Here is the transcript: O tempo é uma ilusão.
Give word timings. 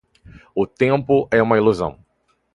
O 0.55 0.65
tempo 0.65 1.27
é 1.29 1.39
uma 1.43 1.57
ilusão. 1.57 2.03